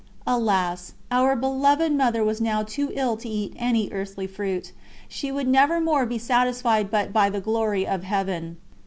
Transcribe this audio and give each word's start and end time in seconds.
Alas! 0.25 0.93
our 1.11 1.35
beloved 1.35 1.91
Mother 1.91 2.23
was 2.23 2.41
now 2.41 2.63
too 2.63 2.89
ill 2.95 3.15
to 3.17 3.29
eat 3.29 3.53
any 3.55 3.87
earthly 3.91 4.25
fruit; 4.25 4.71
she 5.07 5.31
would 5.31 5.47
never 5.47 5.79
more 5.79 6.07
be 6.07 6.17
satisfied 6.17 6.89
but 6.89 7.13
by 7.13 7.29
the 7.29 7.39
glory 7.39 7.85
of 7.85 8.01
Heaven. 8.03 8.57